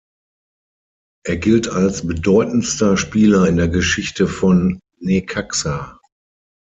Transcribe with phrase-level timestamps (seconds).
[1.27, 5.99] Er gilt als bedeutendster Spieler in der Geschichte von Necaxa.